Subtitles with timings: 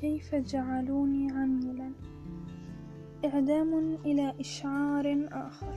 [0.00, 1.90] كيف جعلوني عميلا؟
[3.24, 5.74] إعدام إلى إشعار آخر.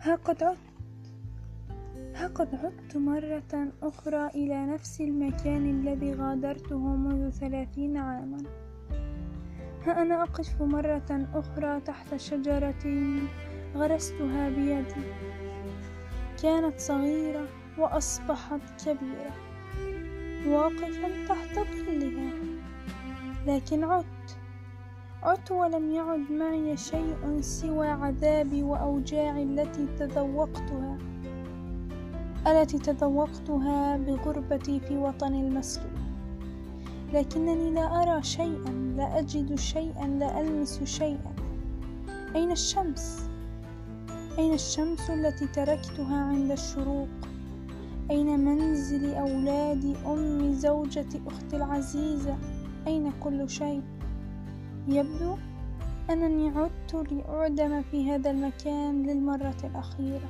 [0.00, 0.58] ها قد عدت.
[2.14, 8.42] ها قد عدت مرة أخرى إلى نفس المكان الذي غادرته منذ ثلاثين عاما.
[9.86, 12.84] ها أنا أقف مرة أخرى تحت شجرة
[13.74, 15.06] غرستها بيدي.
[16.42, 17.48] كانت صغيرة
[17.78, 19.34] وأصبحت كبيرة.
[20.46, 22.32] واقفا تحت ظلها
[23.46, 24.36] لكن عدت
[25.22, 30.98] عدت ولم يعد معي شيء سوى عذابي وأوجاعي التي تذوقتها
[32.46, 35.92] التي تذوقتها بغربتي في وطني المسلوب
[37.12, 41.34] لكنني لا أرى شيئا لا أجد شيئا لا ألمس شيئا
[42.34, 43.28] أين الشمس؟
[44.38, 47.08] أين الشمس التي تركتها عند الشروق؟
[48.10, 52.38] أين منزل أولادي أمي زوجتي أختي العزيزة
[52.86, 53.82] أين كل شيء
[54.88, 55.36] يبدو
[56.10, 60.28] أنني عدت لأعدم في هذا المكان للمرة الأخيرة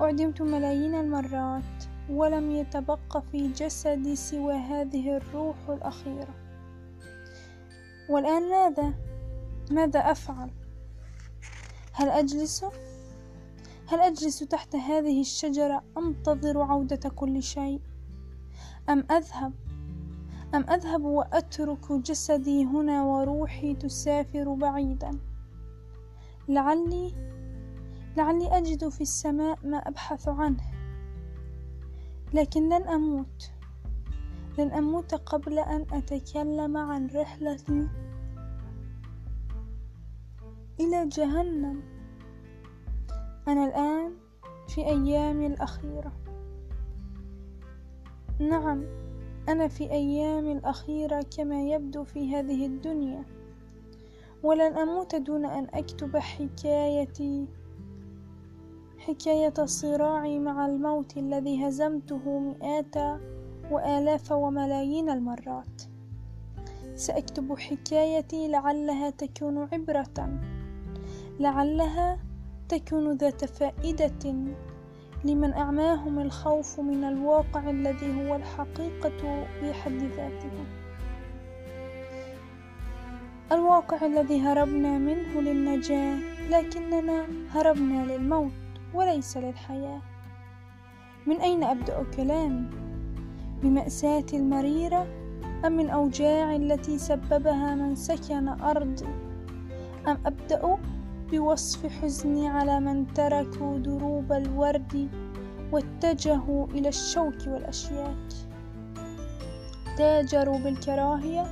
[0.00, 6.34] أعدمت ملايين المرات ولم يتبق في جسدي سوى هذه الروح الأخيرة
[8.08, 8.94] والآن ماذا؟
[9.70, 10.50] ماذا أفعل؟
[11.92, 12.64] هل أجلس؟
[13.90, 17.80] هل أجلس تحت هذه الشجرة أنتظر عودة كل شيء؟
[18.88, 19.52] أم أذهب؟
[20.54, 25.10] أم أذهب وأترك جسدي هنا وروحي تسافر بعيدا؟
[26.48, 27.14] لعلي
[28.16, 30.70] لعلي أجد في السماء ما أبحث عنه.
[32.34, 33.52] لكن لن أموت.
[34.58, 37.88] لن أموت قبل أن أتكلم عن رحلتي
[40.80, 41.99] إلى جهنم.
[43.48, 44.12] أنا الآن
[44.68, 46.12] في أيامي الأخيرة.
[48.38, 48.84] نعم
[49.48, 53.24] أنا في أيامي الأخيرة كما يبدو في هذه الدنيا.
[54.42, 57.46] ولن أموت دون أن أكتب حكايتي
[58.98, 63.20] حكاية صراعي مع الموت الذي هزمته مئات
[63.70, 65.82] وآلاف وملايين المرات.
[66.94, 70.40] سأكتب حكايتي لعلها تكون عبرة
[71.40, 72.29] لعلها
[72.70, 74.34] تكون ذات فائدة
[75.24, 80.64] لمن أعماهم الخوف من الواقع الذي هو الحقيقة في حد ذاتها.
[83.52, 86.18] الواقع الذي هربنا منه للنجاة
[86.50, 88.52] لكننا هربنا للموت
[88.94, 90.00] وليس للحياة.
[91.26, 92.66] من أين أبدأ كلامي؟
[93.62, 95.06] بمأساتي المريرة
[95.64, 99.06] أم من أوجاعي التي سببها من سكن أرضي
[100.08, 100.78] أم أبدأ
[101.32, 105.08] بوصف حزني على من تركوا دروب الورد
[105.72, 108.28] واتجهوا إلى الشوك والأشياك.
[109.98, 111.44] تاجروا بالكراهية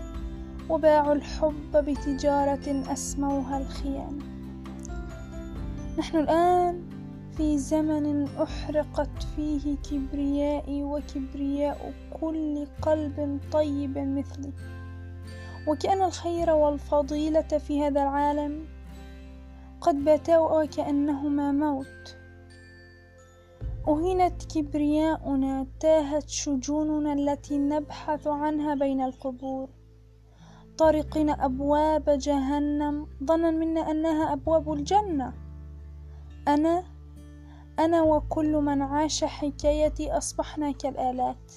[0.71, 4.25] وباعوا الحب بتجارة أسموها الخيانة
[5.99, 6.83] نحن الآن
[7.37, 14.53] في زمن أحرقت فيه كبريائي وكبرياء كل قلب طيب مثلي.
[15.69, 18.78] وكأن الخير والفضيلة في هذا العالم
[19.81, 22.17] قد باتا وكأنهما موت.
[23.89, 29.69] أهينت كبرياؤنا تاهت شجوننا التي نبحث عنها بين القبور.
[30.79, 35.33] طارقين أبواب جهنم ظنا منا أنها أبواب الجنة.
[36.49, 36.85] أنا
[37.79, 41.53] أنا وكل من عاش حكايتي أصبحنا كالآلات.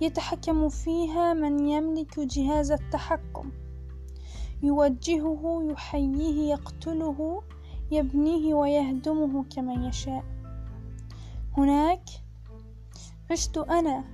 [0.00, 3.50] يتحكم فيها من يملك جهاز التحكم.
[4.62, 7.42] يوجهه يحييه يقتله
[7.90, 10.24] يبنيه ويهدمه كما يشاء.
[11.56, 12.04] هناك
[13.30, 14.04] عشت أنا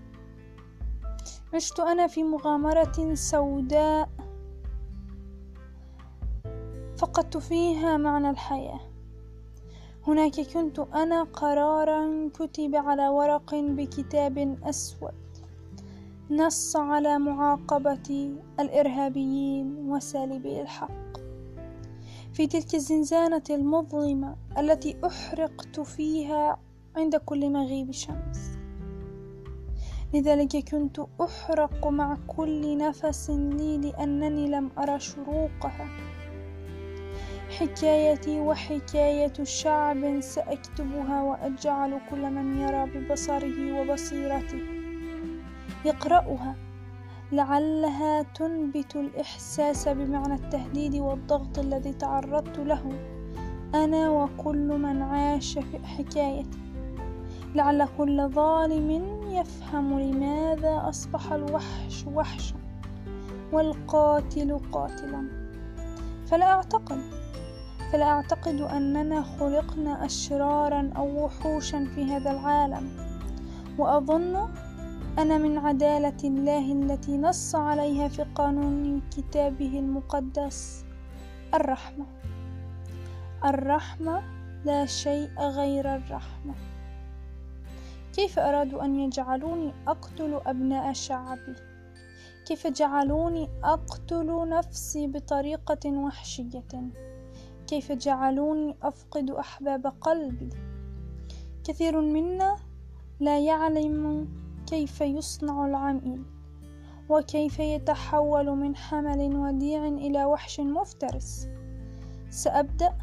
[1.55, 4.09] عشت أنا في مغامرة سوداء
[6.97, 8.81] فقدت فيها معنى الحياة.
[10.07, 15.22] هناك كنت أنا قرارا كتب على ورق بكتاب أسود.
[16.33, 18.31] نص على معاقبة
[18.61, 21.19] الإرهابيين وسالبي الحق.
[22.33, 26.61] في تلك الزنزانة المظلمة التي أحرقت فيها
[26.97, 28.59] عند كل مغيب شمس.
[30.15, 35.89] لذلك كنت أحرق مع كل نفس لي لأنني لم أرى شروقها.
[37.59, 44.72] حكايتي وحكاية شعب سأكتبها وأجعل كل من يرى ببصره وبصيرته.
[45.85, 46.55] يقرأها.
[47.33, 52.93] لعلها تنبت الإحساس بمعنى التهديد والضغط الذي تعرضت له.
[53.75, 56.59] أنا وكل من عاش في حكايتي.
[57.55, 58.91] لعل كل ظالم
[59.31, 62.57] يفهم لماذا أصبح الوحش وحشا
[63.53, 65.29] والقاتل قاتلا.
[66.27, 67.01] فلا أعتقد.
[67.93, 72.91] فلا أعتقد أننا خلقنا أشرارا أو وحوشا في هذا العالم.
[73.79, 74.49] وأظن
[75.19, 80.85] أن من عدالة الله التي نص عليها في قانون كتابه المقدس.
[81.55, 82.07] الرحمة.
[83.45, 84.23] الرحمة
[84.65, 86.55] لا شيء غير الرحمة.
[88.13, 91.57] كيف أرادوا أن يجعلوني أقتل أبناء شعبي؟
[92.47, 96.91] كيف جعلوني أقتل نفسي بطريقة وحشية؟
[97.67, 100.51] كيف جعلوني أفقد أحباب قلبي؟
[101.65, 102.57] كثير منا
[103.21, 104.29] لا يعلم
[104.73, 106.23] كيف يصنع العميل؟
[107.09, 111.49] وكيف يتحول من حمل وديع إلى وحش مفترس؟
[112.31, 112.99] سأبدأ.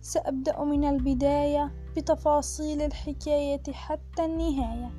[0.00, 4.90] سأبدأ من البداية بتفاصيل الحكاية حتى النهاية.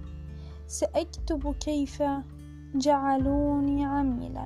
[0.68, 2.04] سأكتب كيف
[2.76, 4.46] جعلوني عميلا.